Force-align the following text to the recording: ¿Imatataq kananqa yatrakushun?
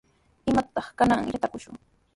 ¿Imatataq 0.49 0.87
kananqa 0.97 1.31
yatrakushun? 1.33 1.75